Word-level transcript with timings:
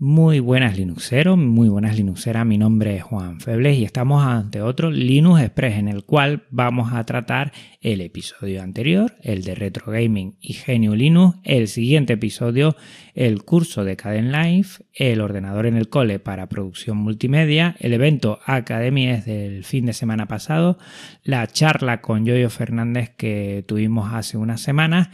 Muy 0.00 0.38
buenas 0.38 0.78
Linuxeros, 0.78 1.36
muy 1.36 1.68
buenas 1.68 1.96
Linuxeras, 1.96 2.46
mi 2.46 2.56
nombre 2.56 2.94
es 2.94 3.02
Juan 3.02 3.40
Febles 3.40 3.78
y 3.78 3.84
estamos 3.84 4.24
ante 4.24 4.62
otro 4.62 4.92
Linux 4.92 5.40
Express 5.40 5.76
en 5.76 5.88
el 5.88 6.04
cual 6.04 6.44
vamos 6.50 6.92
a 6.92 7.04
tratar 7.04 7.50
el 7.80 8.00
episodio 8.00 8.62
anterior, 8.62 9.16
el 9.22 9.42
de 9.42 9.56
Retro 9.56 9.90
Gaming 9.90 10.36
y 10.40 10.52
Genio 10.52 10.94
Linux, 10.94 11.38
el 11.42 11.66
siguiente 11.66 12.12
episodio, 12.12 12.76
el 13.16 13.42
curso 13.42 13.82
de 13.82 13.96
Caden 13.96 14.30
Life, 14.30 14.84
el 14.94 15.20
ordenador 15.20 15.66
en 15.66 15.76
el 15.76 15.88
cole 15.88 16.20
para 16.20 16.48
producción 16.48 16.98
multimedia, 16.98 17.74
el 17.80 17.92
evento 17.92 18.38
Academy 18.46 19.08
es 19.08 19.24
del 19.24 19.64
fin 19.64 19.86
de 19.86 19.94
semana 19.94 20.26
pasado, 20.26 20.78
la 21.24 21.44
charla 21.48 22.00
con 22.02 22.24
Yoyo 22.24 22.50
Fernández 22.50 23.10
que 23.16 23.64
tuvimos 23.66 24.14
hace 24.14 24.36
unas 24.36 24.60
semanas, 24.60 25.08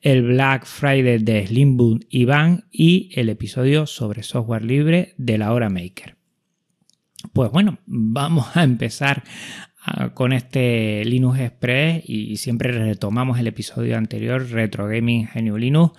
el 0.00 0.22
Black 0.22 0.64
Friday 0.66 1.18
de 1.18 1.46
Slimboom 1.46 2.00
Iván 2.08 2.64
y 2.70 3.10
el 3.14 3.28
episodio 3.28 3.86
sobre 3.86 4.22
software 4.22 4.64
libre 4.64 5.14
de 5.18 5.38
la 5.38 5.52
hora 5.52 5.68
maker. 5.68 6.16
Pues 7.32 7.50
bueno, 7.50 7.78
vamos 7.86 8.56
a 8.56 8.62
empezar 8.62 9.22
ah, 9.84 10.14
con 10.14 10.32
este 10.32 11.04
Linux 11.04 11.38
Express 11.38 12.02
y 12.06 12.36
siempre 12.36 12.72
retomamos 12.72 13.38
el 13.38 13.46
episodio 13.46 13.98
anterior, 13.98 14.50
Retro 14.50 14.86
Gaming 14.88 15.26
Genio 15.26 15.58
Linux. 15.58 15.92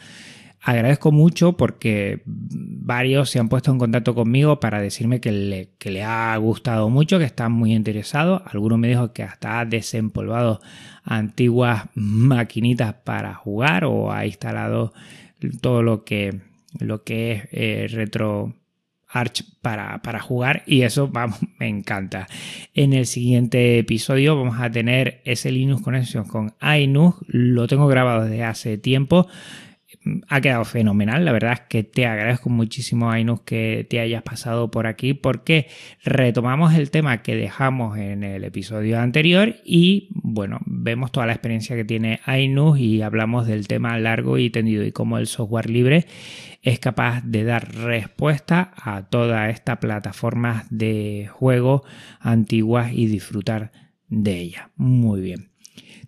Agradezco 0.64 1.12
mucho 1.12 1.58
porque 1.58 2.22
varios 2.26 3.32
se 3.32 3.40
han 3.40 3.50
puesto 3.50 3.72
en 3.72 3.80
contacto 3.80 4.14
conmigo 4.14 4.60
para 4.60 4.80
decirme 4.80 5.20
que 5.20 5.32
le, 5.32 6.04
ha 6.04 6.38
gustado 6.38 6.88
mucho, 6.90 7.18
que 7.18 7.26
están 7.26 7.52
muy 7.52 7.74
interesados. 7.74 8.44
Algunos 8.46 8.78
me 8.78 8.88
dijo 8.88 9.12
que 9.12 9.24
hasta 9.24 9.60
ha 9.60 9.66
desempolvado 9.66 10.62
antiguas 11.04 11.86
maquinitas 11.96 12.94
para 12.94 13.34
jugar 13.34 13.86
o 13.86 14.12
ha 14.12 14.28
instalado 14.28 14.94
todo 15.62 15.82
lo 15.82 16.04
que 16.04 16.42
lo 16.80 17.04
que 17.04 17.32
es 17.32 17.44
eh, 17.52 17.88
retro 17.90 18.54
Arch 19.08 19.44
para, 19.62 20.20
jugar 20.20 20.64
y 20.68 20.84
eso 20.84 21.12
me 21.60 21.68
encanta. 21.68 22.28
En 22.76 22.94
el 22.94 23.07
siguiente 23.07 23.80
episodio 23.80 24.38
vamos 24.38 24.60
a 24.60 24.70
tener 24.70 25.22
ese 25.26 25.52
Linux 25.52 25.82
Connection 25.82 26.26
con 26.26 26.54
iNUG, 26.62 27.16
lo 27.28 27.68
tengo 27.68 27.88
grabado 27.88 28.26
desde 28.26 28.44
hace 28.44 28.78
tiempo 28.78 29.28
ha 30.27 30.41
quedado 30.41 30.66
fenomenal. 30.66 31.26
La 31.26 31.32
verdad 31.32 31.54
es 31.54 31.60
que 31.62 31.84
te 31.84 32.05
agradezco 32.05 32.49
muchísimo, 32.49 33.12
Ainus, 33.12 33.41
que 33.41 33.85
te 33.90 33.99
hayas 33.99 34.24
pasado 34.24 34.71
por 34.71 34.88
aquí 34.88 35.13
porque 35.13 35.68
retomamos 36.04 36.74
el 36.74 36.90
tema 36.90 37.21
que 37.21 37.35
dejamos 37.35 37.98
en 37.98 38.24
el 38.24 38.44
episodio 38.44 38.99
anterior 38.99 39.55
y, 39.63 40.10
bueno, 40.12 40.60
vemos 40.66 41.12
toda 41.12 41.27
la 41.27 41.34
experiencia 41.34 41.76
que 41.76 41.85
tiene 41.85 42.20
Ainus 42.26 42.79
y 42.79 43.02
hablamos 43.02 43.48
del 43.48 43.68
tema 43.68 43.98
largo 43.99 44.38
y 44.38 44.49
tendido 44.49 44.84
y 44.84 44.91
cómo 44.91 45.18
el 45.18 45.27
software 45.27 45.70
libre 45.70 46.05
es 46.63 46.79
capaz 46.79 47.22
de 47.22 47.44
dar 47.44 47.74
respuesta 47.74 48.72
a 48.76 49.04
toda 49.04 49.49
esta 49.49 49.79
plataforma 49.79 50.66
de 50.70 51.29
juego 51.32 51.84
antiguas 52.20 52.91
y 52.94 53.07
disfrutar 53.07 53.72
de 54.10 54.40
ella. 54.40 54.72
Muy 54.76 55.22
bien. 55.22 55.51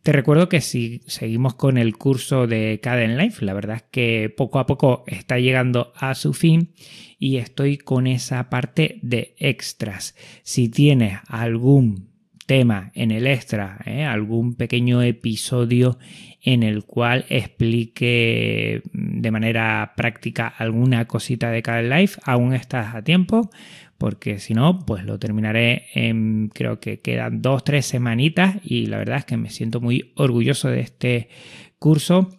Te 0.03 0.11
recuerdo 0.11 0.49
que 0.49 0.59
si 0.59 1.01
seguimos 1.07 1.55
con 1.55 1.77
el 1.77 1.97
curso 1.97 2.45
de 2.45 2.79
Caden 2.81 3.17
Life, 3.17 3.43
la 3.45 3.53
verdad 3.53 3.77
es 3.77 3.83
que 3.83 4.33
poco 4.35 4.59
a 4.59 4.65
poco 4.65 5.03
está 5.07 5.39
llegando 5.39 5.93
a 5.95 6.13
su 6.13 6.33
fin 6.33 6.73
y 7.19 7.37
estoy 7.37 7.77
con 7.77 8.05
esa 8.05 8.49
parte 8.49 8.99
de 9.01 9.33
extras. 9.37 10.15
Si 10.43 10.67
tienes 10.67 11.19
algún 11.27 12.09
tema 12.45 12.91
en 12.95 13.11
el 13.11 13.27
extra, 13.27 13.79
¿eh? 13.85 14.03
algún 14.03 14.55
pequeño 14.55 15.01
episodio 15.01 15.97
en 16.41 16.63
el 16.63 16.83
cual 16.83 17.25
explique 17.29 18.81
de 19.23 19.31
manera 19.31 19.93
práctica 19.95 20.47
alguna 20.47 21.05
cosita 21.05 21.49
de 21.49 21.63
Caden 21.63 21.89
Life, 21.89 22.19
aún 22.25 22.53
estás 22.53 22.93
a 22.93 23.01
tiempo 23.01 23.49
porque 23.97 24.39
si 24.39 24.53
no, 24.53 24.79
pues 24.85 25.05
lo 25.05 25.17
terminaré 25.17 25.85
en, 25.93 26.49
creo 26.53 26.81
que 26.81 26.99
quedan 26.99 27.41
dos, 27.41 27.63
tres 27.63 27.85
semanitas 27.85 28.57
y 28.61 28.87
la 28.87 28.97
verdad 28.97 29.19
es 29.19 29.25
que 29.25 29.37
me 29.37 29.49
siento 29.49 29.79
muy 29.79 30.11
orgulloso 30.17 30.67
de 30.67 30.81
este 30.81 31.29
curso 31.79 32.37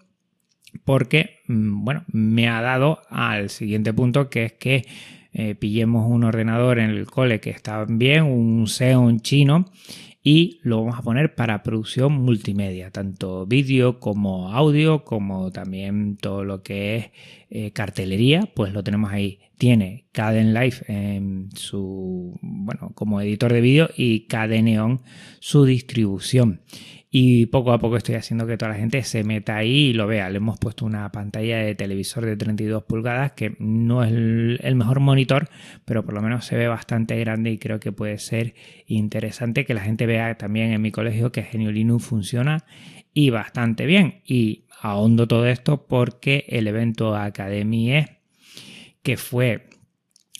porque, 0.85 1.41
mm, 1.49 1.85
bueno, 1.85 2.05
me 2.09 2.49
ha 2.49 2.61
dado 2.61 3.01
al 3.09 3.49
siguiente 3.49 3.95
punto 3.95 4.29
que 4.29 4.45
es 4.45 4.53
que 4.53 4.85
eh, 5.33 5.55
pillemos 5.55 6.07
un 6.09 6.25
ordenador 6.25 6.79
en 6.79 6.91
el 6.91 7.07
cole 7.07 7.41
que 7.41 7.51
está 7.51 7.87
bien, 7.89 8.25
un 8.25 8.67
Xeon 8.67 9.21
chino 9.21 9.65
y 10.27 10.59
lo 10.63 10.79
vamos 10.81 10.99
a 10.99 11.03
poner 11.03 11.35
para 11.35 11.63
producción 11.63 12.15
multimedia, 12.15 12.91
tanto 12.91 13.45
vídeo 13.45 14.01
como 14.01 14.53
audio, 14.55 15.05
como 15.05 15.53
también 15.53 16.17
todo 16.17 16.45
lo 16.45 16.63
que 16.63 16.97
es 16.97 17.11
eh, 17.57 17.71
cartelería, 17.71 18.51
pues 18.53 18.73
lo 18.73 18.83
tenemos 18.83 19.13
ahí. 19.13 19.39
Tiene 19.59 20.07
Caden 20.11 20.53
Life 20.53 20.85
en 20.93 21.51
su, 21.55 22.37
bueno, 22.43 22.91
como 22.97 23.21
editor 23.21 23.53
de 23.53 23.61
vídeo 23.61 23.91
y 23.97 24.27
Cadeneon 24.27 25.03
su 25.39 25.65
distribución 25.65 26.63
y 27.17 27.47
poco 27.47 27.71
a 27.71 27.79
poco 27.79 27.97
estoy 27.97 28.17
haciendo 28.17 28.45
que 28.45 28.57
toda 28.57 28.73
la 28.73 28.79
gente 28.79 29.01
se 29.05 29.23
meta 29.23 29.57
ahí 29.57 29.91
y 29.91 29.93
lo 29.93 30.09
vea. 30.09 30.29
Le 30.31 30.39
hemos 30.39 30.59
puesto 30.59 30.85
una 30.85 31.13
pantalla 31.13 31.59
de 31.59 31.77
televisor 31.77 32.27
de 32.27 32.37
32 32.37 32.83
pulgadas 32.83 33.31
que 33.35 33.55
no 33.61 34.03
es 34.03 34.11
el 34.11 34.75
mejor 34.75 34.99
monitor, 34.99 35.49
pero 35.85 36.05
por 36.05 36.15
lo 36.15 36.23
menos 36.23 36.45
se 36.45 36.57
ve 36.57 36.67
bastante 36.67 37.17
grande 37.21 37.53
y 37.53 37.59
creo 37.59 37.79
que 37.79 37.93
puede 37.93 38.19
ser 38.19 38.57
interesante 38.89 39.65
que 39.65 39.75
la 39.75 39.83
gente 39.83 40.07
vea 40.07 40.37
también 40.37 40.73
en 40.73 40.83
mi 40.83 40.91
colegio 40.91 41.31
que 41.31 41.45
Genio 41.45 41.71
Linux 41.71 42.05
funciona 42.05 42.65
y 43.15 43.31
bastante 43.31 43.87
bien. 43.87 44.21
Y 44.27 44.65
ahondo 44.83 45.27
todo 45.27 45.47
esto 45.47 45.87
porque 45.87 46.45
el 46.49 46.67
evento 46.67 47.17
Academie 47.17 48.19
que 49.03 49.17
fue 49.17 49.69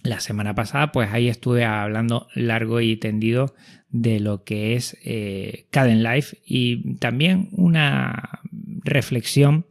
la 0.03 0.21
semana 0.21 0.55
pasada, 0.55 0.93
pues 0.93 1.11
ahí 1.13 1.29
estuve 1.29 1.65
hablando 1.65 2.27
largo 2.35 2.81
y 2.81 2.97
tendido 2.97 3.55
de 3.91 4.21
lo 4.21 4.43
que 4.43 4.75
es 4.75 4.99
eh, 5.05 5.67
Caden 5.71 6.03
Life 6.03 6.39
y 6.45 6.97
también 6.97 7.49
una 7.53 8.41
reflexión 8.83 9.67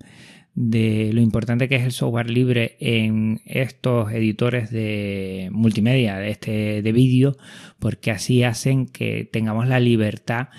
de 0.56 1.12
lo 1.14 1.22
importante 1.22 1.68
que 1.68 1.76
es 1.76 1.84
el 1.84 1.92
software 1.92 2.30
libre 2.30 2.78
en 2.80 3.42
estos 3.46 4.12
editores 4.12 4.72
de 4.72 5.50
multimedia, 5.52 6.18
de 6.18 6.30
este 6.30 6.82
de 6.82 6.92
vídeo, 6.92 7.36
porque 7.80 8.12
así 8.12 8.44
hacen 8.44 8.86
que 8.86 9.28
tengamos 9.32 9.68
la 9.68 9.80
libertad 9.80 10.50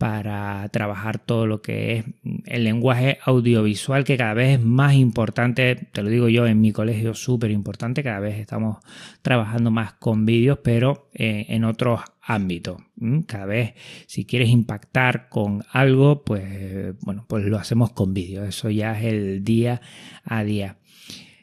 para 0.00 0.66
trabajar 0.70 1.18
todo 1.18 1.46
lo 1.46 1.60
que 1.60 1.98
es 1.98 2.04
el 2.46 2.64
lenguaje 2.64 3.18
audiovisual 3.22 4.02
que 4.02 4.16
cada 4.16 4.32
vez 4.32 4.58
es 4.58 4.64
más 4.64 4.94
importante, 4.94 5.76
te 5.92 6.02
lo 6.02 6.08
digo 6.08 6.30
yo 6.30 6.46
en 6.46 6.58
mi 6.58 6.72
colegio 6.72 7.12
súper 7.12 7.50
importante, 7.50 8.02
cada 8.02 8.18
vez 8.18 8.38
estamos 8.38 8.78
trabajando 9.20 9.70
más 9.70 9.92
con 9.92 10.24
vídeos, 10.24 10.60
pero 10.64 11.10
eh, 11.12 11.44
en 11.50 11.64
otros 11.64 12.00
ámbitos. 12.22 12.80
Cada 13.26 13.44
vez 13.44 13.74
si 14.06 14.24
quieres 14.24 14.48
impactar 14.48 15.28
con 15.28 15.64
algo, 15.70 16.24
pues 16.24 16.98
bueno, 17.02 17.26
pues 17.28 17.44
lo 17.44 17.58
hacemos 17.58 17.92
con 17.92 18.14
vídeos, 18.14 18.48
eso 18.48 18.70
ya 18.70 18.98
es 18.98 19.04
el 19.04 19.44
día 19.44 19.82
a 20.24 20.44
día. 20.44 20.78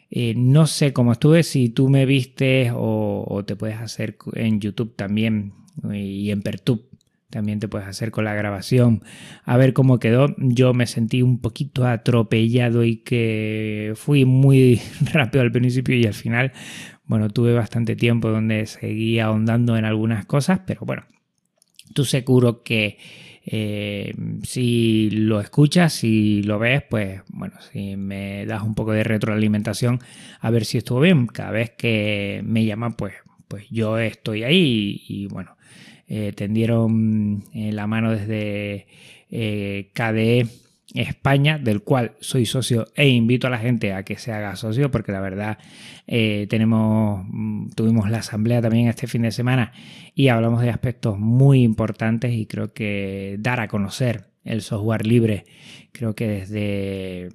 Eh, 0.10 0.34
no 0.36 0.66
sé 0.66 0.94
cómo 0.94 1.12
estuve, 1.12 1.44
si 1.44 1.70
tú 1.70 1.90
me 1.90 2.08
viste 2.08 2.72
o, 2.74 3.24
o, 3.28 3.46
te 3.46 3.56
puedes 3.56 3.78
hacer 3.78 4.18
en 4.34 4.60
YouTube 4.60 4.96
también 4.96 5.54
y 5.94 6.32
en 6.32 6.42
Pertube 6.42 6.87
también 7.30 7.60
te 7.60 7.68
puedes 7.68 7.88
hacer 7.88 8.12
con 8.12 8.26
la 8.26 8.34
grabación 8.34 9.04
a 9.44 9.58
ver 9.58 9.74
cómo 9.74 10.00
quedó. 10.00 10.34
Yo 10.38 10.74
me 10.74 10.88
sentí 10.88 11.22
un 11.22 11.40
poquito 11.40 11.86
atropellado 11.86 12.84
y 12.84 12.98
que 12.98 13.94
fui 13.96 14.26
muy 14.26 14.82
rápido 15.14 15.42
al 15.42 15.52
principio 15.52 15.96
y 15.96 16.06
al 16.06 16.14
final, 16.14 16.54
bueno, 17.06 17.30
tuve 17.30 17.54
bastante 17.54 17.96
tiempo 17.96 18.30
donde 18.30 18.66
seguí 18.66 19.20
ahondando 19.20 19.78
en 19.78 19.86
algunas 19.86 20.26
cosas, 20.26 20.62
pero 20.66 20.82
bueno, 20.86 21.04
tú 21.94 22.06
seguro 22.06 22.64
que 22.64 22.98
eh, 23.50 24.14
si 24.44 25.10
lo 25.10 25.40
escuchas, 25.40 25.94
si 25.94 26.44
lo 26.44 26.60
ves, 26.60 26.84
pues 26.90 27.22
bueno, 27.30 27.56
si 27.72 27.96
me 27.96 28.46
das 28.46 28.62
un 28.64 28.76
poco 28.76 28.92
de 28.92 29.06
retroalimentación 29.06 30.00
a 30.42 30.50
ver 30.50 30.66
si 30.66 30.78
estuvo 30.78 31.00
bien. 31.00 31.28
Cada 31.28 31.52
vez 31.52 31.72
que 31.72 32.42
me 32.46 32.66
llaman, 32.66 32.96
pues, 32.96 33.14
pues 33.48 33.66
yo 33.70 33.98
estoy 34.00 34.44
ahí 34.44 35.02
y 35.08 35.28
bueno, 35.28 35.57
eh, 36.08 36.32
tendieron 36.34 37.44
eh, 37.54 37.72
la 37.74 37.86
mano 37.86 38.12
desde 38.12 38.88
eh, 39.30 39.90
KDE 39.94 40.48
España, 40.94 41.58
del 41.58 41.82
cual 41.82 42.14
soy 42.22 42.46
socio 42.46 42.88
e 42.96 43.10
invito 43.10 43.48
a 43.48 43.50
la 43.50 43.58
gente 43.58 43.94
a 43.94 44.04
que 44.04 44.18
se 44.18 44.32
haga 44.32 44.56
socio, 44.56 44.90
porque 44.90 45.12
la 45.12 45.20
verdad 45.20 45.58
tenemos, 46.06 47.26
mm, 47.28 47.72
tuvimos 47.76 48.10
la 48.10 48.20
asamblea 48.20 48.62
también 48.62 48.88
este 48.88 49.08
fin 49.08 49.24
de 49.24 49.32
semana 49.32 49.74
y 50.16 50.30
hablamos 50.30 50.62
de 50.62 50.70
aspectos 50.70 51.20
muy 51.20 51.64
importantes 51.64 52.32
y 52.32 52.46
creo 52.46 52.72
que 52.74 53.36
dar 53.40 53.60
a 53.60 53.68
conocer 53.68 54.28
el 54.46 54.62
software 54.62 55.06
libre, 55.06 55.46
creo 55.92 56.16
que 56.16 56.28
desde 56.28 57.30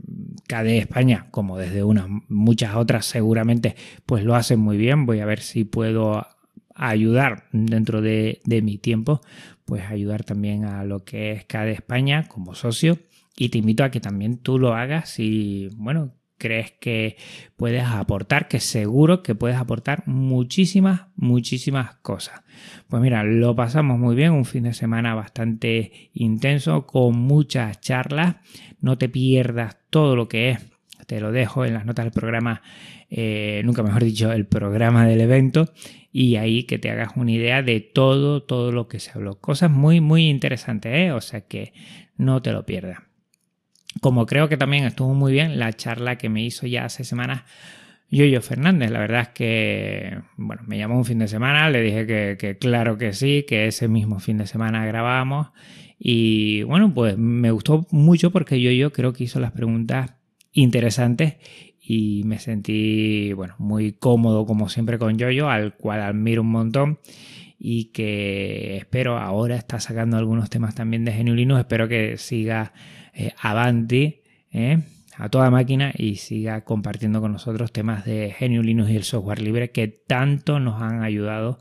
KDE 0.49 0.79
España, 0.79 1.27
como 1.31 1.59
desde 1.59 1.85
unas 1.85 2.07
muchas 2.29 2.75
otras 2.75 3.05
seguramente, 3.05 3.77
pues 4.07 4.25
lo 4.25 4.35
hacen 4.35 4.59
muy 4.61 4.79
bien. 4.79 5.05
Voy 5.05 5.21
a 5.21 5.27
ver 5.27 5.41
si 5.41 5.65
puedo 5.65 6.27
ayudar 6.75 7.45
dentro 7.53 8.01
de, 8.01 8.41
mi 8.63 8.79
tiempo, 8.79 9.21
pues 9.65 9.85
ayudar 9.85 10.25
también 10.25 10.65
a 10.65 10.85
lo 10.85 11.05
que 11.05 11.33
es 11.33 11.45
CADE 11.45 11.73
España 11.73 12.29
como 12.29 12.55
socio 12.55 12.99
y 13.37 13.49
te 13.49 13.59
invito 13.59 13.85
a 13.85 13.91
que 13.91 14.01
también 14.01 14.39
tú 14.39 14.59
lo 14.59 14.75
hagas 14.75 15.19
y 15.19 15.69
bueno, 15.77 16.15
crees 16.39 16.73
que 16.73 17.17
puedes 17.57 17.85
aportar, 17.85 18.49
que 18.49 18.61
seguro 18.61 19.23
que 19.23 19.35
puedes 19.35 19.57
aportar 19.57 20.03
muchísimas, 20.07 21.03
muchísimas 21.15 21.95
cosas. 21.97 22.43
Pues 22.89 23.01
mira, 23.01 23.23
lo 23.23 23.55
pasamos 23.55 23.99
muy 23.99 24.17
bien, 24.17 24.33
un 24.33 24.45
fin 24.45 24.65
de 24.65 24.75
semana 24.75 25.15
bastante 25.15 26.11
intenso, 26.13 26.87
con 26.87 27.17
muchas 27.17 27.81
charlas. 27.81 28.37
No 28.81 28.99
te 28.99 29.09
pierdas 29.09 29.79
todo 29.89 30.17
lo 30.17 30.29
que 30.29 30.51
es 30.51 30.73
te 31.07 31.21
lo 31.21 31.33
dejo 31.33 31.65
en 31.65 31.75
las 31.75 31.85
notas 31.85 32.05
del 32.05 32.13
programa, 32.13 32.63
eh, 33.11 33.61
nunca 33.65 33.83
mejor 33.83 34.05
dicho, 34.05 34.33
el 34.33 34.47
programa 34.47 35.07
del 35.07 35.21
evento 35.21 35.73
y 36.13 36.37
ahí 36.37 36.65
que 36.65 36.79
te 36.79 36.91
hagas 36.91 37.13
una 37.17 37.33
idea 37.33 37.63
de 37.63 37.81
todo, 37.81 38.43
todo 38.43 38.71
lo 38.71 38.87
que 38.87 39.01
se 39.01 39.11
habló. 39.15 39.41
Cosas 39.41 39.71
muy, 39.71 40.01
muy 40.01 40.29
interesantes, 40.29 40.93
¿eh? 40.95 41.13
o 41.13 41.21
sea 41.21 41.41
que 41.43 41.73
no 42.17 42.43
te 42.43 42.53
lo 42.53 42.67
pierdas. 42.67 42.99
Como 44.01 44.27
creo 44.27 44.49
que 44.49 44.59
también 44.59 44.85
estuvo 44.85 45.15
muy 45.15 45.33
bien 45.33 45.59
la 45.59 45.73
charla 45.73 46.19
que 46.19 46.29
me 46.29 46.45
hizo 46.45 46.67
ya 46.67 46.85
hace 46.85 47.05
semanas 47.05 47.43
Yoyo 48.11 48.43
Fernández. 48.43 48.91
La 48.91 49.01
verdad 49.01 49.23
es 49.23 49.29
que, 49.29 50.19
bueno, 50.37 50.63
me 50.67 50.77
llamó 50.77 50.97
un 50.97 51.07
fin 51.07 51.19
de 51.19 51.29
semana, 51.29 51.71
le 51.71 51.81
dije 51.81 52.07
que, 52.07 52.37
que 52.39 52.59
claro 52.59 52.99
que 52.99 53.15
sí, 53.15 53.45
que 53.49 53.67
ese 53.67 53.89
mismo 53.89 54.21
fin 54.21 54.39
de 54.39 54.47
semana 54.47 54.85
grabábamos. 54.85 55.49
Y 55.99 56.63
bueno, 56.65 56.93
pues 56.93 57.17
me 57.17 57.51
gustó 57.51 57.87
mucho 57.91 58.31
porque 58.31 58.61
Yoyo 58.61 58.93
creo 58.93 59.15
que 59.15 59.25
hizo 59.25 59.41
las 59.41 59.53
preguntas 59.53 60.15
interesantes 60.53 61.37
y 61.83 62.23
me 62.25 62.39
sentí 62.39 63.33
bueno, 63.33 63.55
muy 63.59 63.93
cómodo 63.93 64.47
como 64.47 64.69
siempre 64.69 64.99
con 64.99 65.19
Yoyo, 65.19 65.51
al 65.51 65.77
cual 65.77 66.01
admiro 66.01 66.43
un 66.43 66.51
montón 66.51 67.01
y 67.59 67.87
que 67.87 68.77
espero 68.77 69.19
ahora 69.19 69.57
está 69.57 69.81
sacando 69.81 70.17
algunos 70.17 70.49
temas 70.49 70.75
también 70.75 71.05
de 71.05 71.13
Geniulinus, 71.13 71.59
espero 71.59 71.89
que 71.89 72.17
siga 72.19 72.73
eh, 73.15 73.33
avanti 73.41 74.23
eh, 74.53 74.79
a 75.23 75.29
toda 75.29 75.53
máquina 75.53 75.93
y 75.97 76.17
siga 76.17 76.63
compartiendo 76.63 77.21
con 77.21 77.31
nosotros 77.31 77.71
temas 77.71 78.05
de 78.05 78.35
Geniulinus 78.37 78.91
y 78.91 78.97
el 78.97 79.05
software 79.05 79.41
libre 79.41 79.71
que 79.71 79.87
tanto 79.87 80.59
nos 80.59 80.83
han 80.83 81.05
ayudado 81.05 81.61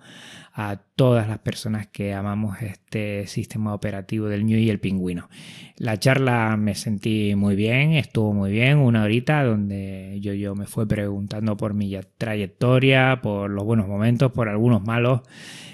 a 0.52 0.78
todas 0.96 1.28
las 1.28 1.38
personas 1.38 1.86
que 1.86 2.16
amamos 2.16 2.60
este 2.64 3.28
sistema 3.28 3.76
operativo 3.76 4.28
del 4.30 4.48
New 4.48 4.58
y 4.58 4.72
el 4.72 4.80
pingüino. 4.80 5.30
La 5.78 6.00
charla 6.00 6.58
me 6.58 6.74
sentí 6.74 7.36
muy 7.36 7.56
bien, 7.56 7.92
estuvo 7.92 8.34
muy 8.34 8.52
bien, 8.52 8.80
una 8.80 9.04
horita 9.04 9.44
donde 9.44 10.18
yo, 10.22 10.34
yo 10.34 10.56
me 10.56 10.66
fue 10.66 10.88
preguntando 10.88 11.56
por 11.56 11.76
mi 11.76 11.96
trayectoria, 12.18 13.20
por 13.22 13.52
los 13.52 13.64
buenos 13.64 13.88
momentos, 13.88 14.32
por 14.32 14.50
algunos 14.50 14.82
malos. 14.84 15.22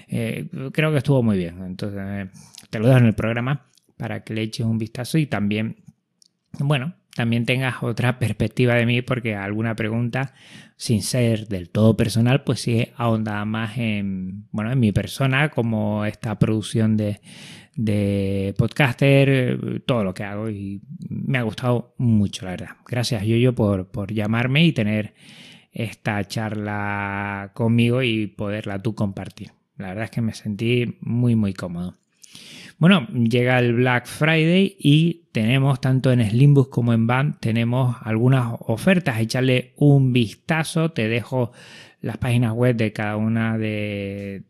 Eh, 0.09 0.49
creo 0.73 0.91
que 0.91 0.97
estuvo 0.97 1.23
muy 1.23 1.37
bien. 1.37 1.63
Entonces, 1.63 2.27
te 2.69 2.79
lo 2.79 2.87
dejo 2.87 2.99
en 2.99 3.05
el 3.05 3.15
programa 3.15 3.65
para 3.95 4.25
que 4.25 4.33
le 4.33 4.41
eches 4.41 4.65
un 4.65 4.77
vistazo 4.77 5.17
y 5.17 5.25
también, 5.25 5.77
bueno, 6.59 6.93
también 7.17 7.47
tengas 7.47 7.81
otra 7.81 8.19
perspectiva 8.19 8.75
de 8.75 8.85
mí 8.85 9.01
porque 9.01 9.33
alguna 9.33 9.75
pregunta 9.75 10.35
sin 10.75 11.01
ser 11.01 11.47
del 11.47 11.71
todo 11.71 11.97
personal 11.97 12.43
pues 12.43 12.59
sí 12.59 12.89
ahonda 12.95 13.43
más 13.43 13.79
en 13.79 14.45
bueno 14.51 14.71
en 14.71 14.79
mi 14.79 14.91
persona 14.91 15.49
como 15.49 16.05
esta 16.05 16.37
producción 16.37 16.95
de, 16.95 17.19
de 17.75 18.53
podcaster 18.55 19.81
todo 19.87 20.03
lo 20.03 20.13
que 20.13 20.25
hago 20.25 20.47
y 20.51 20.83
me 21.09 21.39
ha 21.39 21.41
gustado 21.41 21.95
mucho 21.97 22.45
la 22.45 22.51
verdad. 22.51 22.75
Gracias 22.87 23.23
Yoyo 23.23 23.55
por, 23.55 23.89
por 23.89 24.13
llamarme 24.13 24.63
y 24.63 24.71
tener 24.71 25.15
esta 25.71 26.23
charla 26.23 27.49
conmigo 27.55 28.03
y 28.03 28.27
poderla 28.27 28.77
tú 28.77 28.93
compartir. 28.93 29.53
La 29.75 29.87
verdad 29.87 30.03
es 30.03 30.11
que 30.11 30.21
me 30.21 30.35
sentí 30.35 30.99
muy 31.01 31.35
muy 31.35 31.55
cómodo 31.55 31.95
bueno, 32.79 33.07
llega 33.07 33.57
el 33.57 33.73
Black 33.73 34.05
Friday 34.05 34.75
y 34.79 35.25
tenemos 35.31 35.81
tanto 35.81 36.11
en 36.11 36.27
Slimbus 36.27 36.67
como 36.67 36.93
en 36.93 37.07
Band, 37.07 37.39
tenemos 37.39 37.97
algunas 38.01 38.53
ofertas. 38.59 39.19
Echarle 39.19 39.73
un 39.77 40.13
vistazo, 40.13 40.91
te 40.91 41.07
dejo 41.07 41.51
las 42.01 42.17
páginas 42.17 42.53
web 42.53 42.75
de 42.75 42.93
cada 42.93 43.17
una 43.17 43.57
de, 43.57 44.43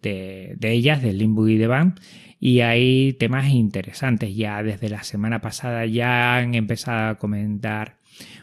ellas, 0.62 1.02
de 1.02 1.12
Slimbus 1.12 1.50
y 1.52 1.58
de 1.58 1.68
Band. 1.68 2.00
Y 2.40 2.60
hay 2.60 3.14
temas 3.14 3.50
interesantes. 3.50 4.36
Ya 4.36 4.62
desde 4.62 4.90
la 4.90 5.04
semana 5.04 5.40
pasada 5.40 5.86
ya 5.86 6.36
han 6.36 6.54
empezado 6.54 7.10
a 7.12 7.16
comentar, 7.16 7.98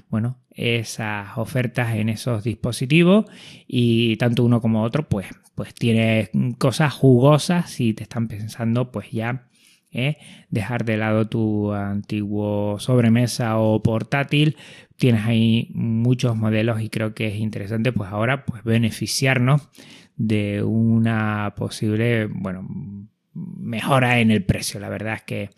bueno, 0.08 0.38
esas 0.50 1.36
ofertas 1.36 1.94
en 1.96 2.08
esos 2.08 2.42
dispositivos 2.42 3.26
y 3.66 4.16
tanto 4.16 4.44
uno 4.44 4.60
como 4.60 4.82
otro 4.82 5.08
pues 5.08 5.26
pues 5.56 5.74
tiene 5.74 6.30
cosas 6.58 6.92
jugosas 6.92 7.70
si 7.70 7.92
te 7.92 8.04
están 8.04 8.28
pensando 8.28 8.92
pues 8.92 9.10
ya 9.10 9.48
¿eh? 9.94 10.18
dejar 10.50 10.84
de 10.84 10.96
lado 10.96 11.28
tu 11.28 11.72
antiguo 11.72 12.78
sobremesa 12.78 13.58
o 13.58 13.82
portátil. 13.82 14.56
Tienes 14.96 15.24
ahí 15.24 15.70
muchos 15.74 16.36
modelos 16.36 16.80
y 16.80 16.90
creo 16.90 17.14
que 17.14 17.28
es 17.28 17.36
interesante 17.36 17.92
pues 17.92 18.10
ahora 18.10 18.44
pues 18.44 18.62
beneficiarnos 18.64 19.68
de 20.16 20.62
una 20.62 21.54
posible, 21.56 22.26
bueno, 22.26 22.66
mejora 23.32 24.20
en 24.20 24.30
el 24.30 24.44
precio. 24.44 24.80
La 24.80 24.88
verdad 24.88 25.14
es 25.14 25.22
que 25.22 25.50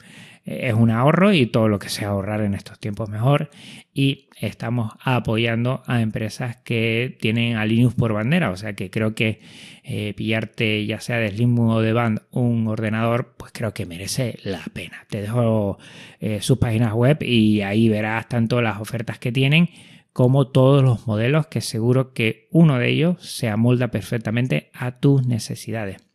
es 0.46 0.74
un 0.74 0.90
ahorro 0.90 1.32
y 1.32 1.46
todo 1.46 1.68
lo 1.68 1.80
que 1.80 1.88
sea 1.88 2.08
ahorrar 2.08 2.40
en 2.40 2.54
estos 2.54 2.78
tiempos 2.78 3.08
mejor. 3.10 3.50
Y 3.92 4.28
estamos 4.40 4.92
apoyando 5.00 5.82
a 5.86 6.00
empresas 6.00 6.56
que 6.58 7.16
tienen 7.20 7.56
a 7.56 7.66
Linux 7.66 7.94
por 7.94 8.12
bandera. 8.12 8.50
O 8.50 8.56
sea 8.56 8.74
que 8.74 8.90
creo 8.90 9.14
que 9.14 9.40
eh, 9.82 10.14
pillarte 10.14 10.86
ya 10.86 11.00
sea 11.00 11.18
de 11.18 11.30
Slim 11.30 11.58
o 11.58 11.80
de 11.80 11.92
Band 11.92 12.22
un 12.30 12.68
ordenador, 12.68 13.34
pues 13.36 13.50
creo 13.52 13.74
que 13.74 13.86
merece 13.86 14.38
la 14.44 14.62
pena. 14.72 15.04
Te 15.10 15.20
dejo 15.20 15.78
eh, 16.20 16.40
sus 16.40 16.58
páginas 16.58 16.92
web 16.92 17.22
y 17.22 17.62
ahí 17.62 17.88
verás 17.88 18.28
tanto 18.28 18.62
las 18.62 18.80
ofertas 18.80 19.18
que 19.18 19.32
tienen 19.32 19.68
como 20.12 20.46
todos 20.48 20.82
los 20.82 21.06
modelos 21.06 21.46
que 21.48 21.60
seguro 21.60 22.14
que 22.14 22.48
uno 22.50 22.78
de 22.78 22.88
ellos 22.88 23.16
se 23.20 23.48
amolda 23.48 23.88
perfectamente 23.88 24.70
a 24.72 24.92
tus 24.92 25.26
necesidades. 25.26 26.05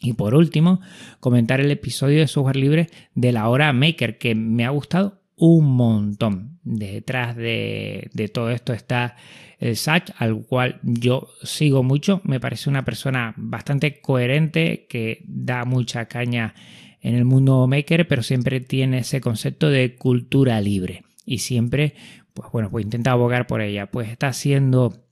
Y 0.00 0.12
por 0.12 0.34
último, 0.34 0.80
comentar 1.20 1.60
el 1.60 1.70
episodio 1.70 2.20
de 2.20 2.26
software 2.26 2.56
libre 2.56 2.88
de 3.14 3.32
la 3.32 3.48
hora 3.48 3.72
Maker, 3.72 4.18
que 4.18 4.34
me 4.34 4.64
ha 4.64 4.70
gustado 4.70 5.20
un 5.36 5.76
montón. 5.76 6.58
Detrás 6.64 7.36
de, 7.36 8.10
todo 8.32 8.50
esto 8.50 8.72
está 8.72 9.16
el 9.58 9.76
Sach, 9.76 10.10
al 10.18 10.44
cual 10.44 10.80
yo 10.82 11.28
sigo 11.42 11.82
mucho. 11.82 12.20
Me 12.24 12.40
parece 12.40 12.68
una 12.68 12.84
persona 12.84 13.34
bastante 13.36 14.00
coherente, 14.00 14.86
que 14.88 15.24
da 15.26 15.64
mucha 15.64 16.06
caña 16.06 16.54
en 17.00 17.14
el 17.14 17.24
mundo 17.24 17.66
maker, 17.66 18.08
pero 18.08 18.22
siempre 18.22 18.60
tiene 18.60 18.98
ese 18.98 19.20
concepto 19.20 19.70
de 19.70 19.94
cultura 19.94 20.60
libre. 20.60 21.04
Y 21.24 21.38
siempre, 21.38 21.94
pues 22.34 22.50
bueno, 22.52 22.70
pues 22.70 22.84
intenta 22.84 23.12
abogar 23.12 23.46
por 23.46 23.60
ella. 23.60 23.86
Pues 23.90 24.08
está 24.08 24.28
haciendo 24.28 25.05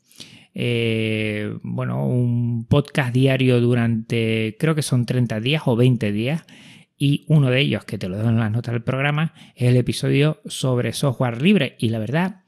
eh, 0.55 1.59
bueno, 1.63 2.07
un 2.07 2.67
podcast 2.67 3.13
diario 3.13 3.61
durante, 3.61 4.57
creo 4.59 4.75
que 4.75 4.83
son 4.83 5.05
30 5.05 5.41
días 5.41 5.63
o 5.67 5.77
20 5.77 6.13
días. 6.13 6.45
Y 6.97 7.25
uno 7.29 7.51
de 7.51 7.61
ellos, 7.61 7.85
que 7.85 7.99
te 7.99 8.09
lo 8.09 8.17
dejo 8.17 8.29
en 8.29 8.39
las 8.39 8.53
notas 8.53 8.73
del 8.73 8.83
programa, 8.83 9.35
es 9.57 9.69
el 9.69 9.77
episodio 9.77 10.41
sobre 10.47 10.93
software 10.93 11.43
libre. 11.43 11.77
Y 11.79 11.89
la 11.89 11.99
verdad, 11.99 12.45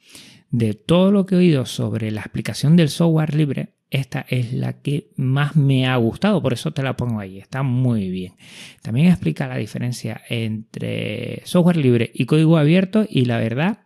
de 0.51 0.75
todo 0.75 1.11
lo 1.11 1.27
que 1.27 1.35
he 1.35 1.39
oído 1.39 1.67
sobre 1.67 2.11
la 2.13 2.21
explicación 2.21 2.77
del 2.77 2.89
software 2.89 3.35
libre, 3.35 3.75
esta 3.91 4.25
es 4.29 4.53
la 4.53 4.81
que 4.81 5.11
más 5.17 5.57
me 5.57 5.87
ha 5.87 5.97
gustado, 5.97 6.43
por 6.43 6.53
eso 6.53 6.73
te 6.73 6.83
la 6.83 6.97
pongo 6.97 7.21
ahí, 7.21 7.39
está 7.39 7.63
muy 7.63 8.11
bien. 8.11 8.35
También 8.83 9.09
explica 9.09 9.47
la 9.47 9.57
diferencia 9.57 10.23
entre 10.29 11.43
software 11.45 11.77
libre 11.77 12.11
y 12.13 12.27
código 12.27 12.57
abierto 12.57 13.07
y 13.09 13.27
la 13.27 13.39
verdad 13.39 13.86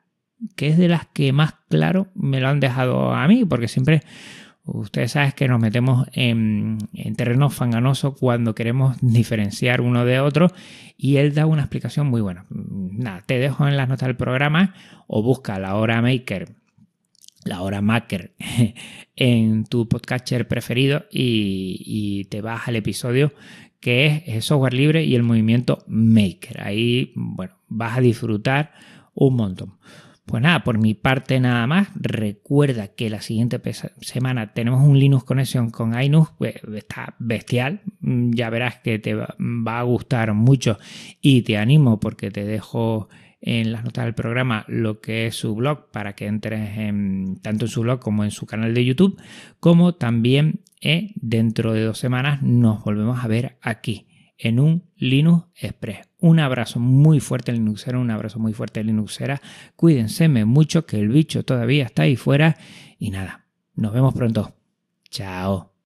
que 0.57 0.69
es 0.69 0.79
de 0.79 0.89
las 0.89 1.07
que 1.07 1.33
más 1.33 1.55
claro 1.69 2.09
me 2.15 2.41
lo 2.41 2.49
han 2.49 2.61
dejado 2.61 3.13
a 3.13 3.27
mí, 3.29 3.45
porque 3.45 3.69
siempre 3.69 4.03
ustedes 4.65 5.13
saben 5.13 5.33
que 5.33 5.49
nos 5.49 5.61
metemos 5.61 6.07
en, 6.13 6.79
en 6.95 7.17
terreno 7.17 7.51
fanganoso 7.51 8.15
cuando 8.15 8.55
queremos 8.55 8.97
diferenciar 9.01 9.81
uno 9.81 10.05
de 10.05 10.21
otro 10.21 10.49
y 10.97 11.17
él 11.17 11.35
da 11.35 11.47
una 11.47 11.63
explicación 11.63 12.07
muy 12.07 12.21
buena. 12.21 12.47
Nada, 12.51 13.23
te 13.27 13.39
dejo 13.39 13.67
en 13.67 13.77
las 13.77 13.89
notas 13.89 14.07
del 14.07 14.17
programa 14.17 14.75
o 15.07 15.23
busca 15.23 15.59
la 15.59 15.77
hora 15.77 16.01
maker 16.03 16.61
la 17.45 17.63
hora 17.63 17.81
maker 17.81 18.35
en 19.17 19.65
tu 19.65 19.89
podcatcher 19.89 20.47
preferido 20.47 21.07
y, 21.11 21.83
y, 21.87 22.25
te 22.25 22.43
vas 22.43 22.69
al 22.69 22.77
episodio 22.77 23.33
que 23.81 24.25
es 24.27 24.45
software 24.45 24.75
libre 24.75 25.05
y 25.05 25.15
el 25.15 25.23
movimiento 25.23 25.79
maker. 25.89 26.61
Ahí, 26.63 27.13
bueno, 27.15 27.55
vas 27.69 27.97
a 27.97 28.01
disfrutar 28.03 28.73
un 29.15 29.37
montón. 29.37 29.79
Pues 30.31 30.45
nada, 30.45 30.63
por 30.63 30.79
mi 30.79 30.95
parte 30.95 31.41
nada 31.41 31.67
más. 31.67 31.89
Recuerda 31.97 32.87
que 32.87 33.11
la 33.11 33.21
siguiente 33.21 33.61
semana 34.01 34.53
tenemos 34.53 34.81
un 34.81 34.97
Linux 34.97 35.25
Connection 35.25 35.71
con 35.71 36.01
Inus. 36.01 36.29
Pues, 36.39 36.55
está 36.77 37.17
bestial. 37.19 37.81
Mm, 38.01 38.31
ya 38.35 38.49
verás 38.49 38.79
que 38.79 39.01
te 39.01 39.15
va 39.15 39.79
a 39.79 39.83
gustar 39.83 40.33
mucho 40.33 40.79
y 41.21 41.43
te 41.43 41.59
animo 41.59 41.99
porque 41.99 42.31
te 42.31 42.45
dejo 42.45 43.09
en 43.41 43.73
las 43.73 43.83
notas 43.83 44.05
del 44.05 44.15
programa 44.15 44.65
lo 44.69 45.01
que 45.01 45.27
es 45.27 45.35
su 45.35 45.53
blog 45.57 45.91
para 45.91 46.15
que 46.15 46.27
entres 46.27 46.79
en, 46.79 47.41
tanto 47.43 47.65
en 47.65 47.71
su 47.71 47.81
blog 47.81 47.99
como 47.99 48.23
en 48.23 48.31
su 48.31 48.47
canal 48.47 48.73
de 48.73 48.85
YouTube, 48.85 49.21
como 49.59 49.95
también 49.95 50.61
eh, 50.81 51.11
dentro 51.17 51.73
de 51.73 51.83
dos 51.83 51.99
semanas 51.99 52.41
nos 52.43 52.85
volvemos 52.85 53.25
a 53.25 53.27
ver 53.27 53.57
aquí 53.63 54.07
en 54.41 54.59
un 54.59 54.91
Linux 54.97 55.47
Express. 55.55 56.09
Un 56.19 56.41
abrazo 56.41 56.81
muy 56.81 57.21
fuerte 57.21 57.53
Linuxera, 57.53 57.99
un 57.99 58.11
abrazo 58.11 58.39
muy 58.39 58.53
fuerte 58.55 58.83
Linuxera. 58.83 59.41
Cuídense 59.77 60.29
mucho 60.29 60.87
que 60.87 60.99
el 60.99 61.09
bicho 61.09 61.45
todavía 61.45 61.85
está 61.85 62.03
ahí 62.05 62.17
fuera 62.17 62.57
y 62.99 63.11
nada, 63.11 63.47
nos 63.75 63.93
vemos 63.93 64.15
pronto. 64.15 64.55
Chao. 65.11 65.71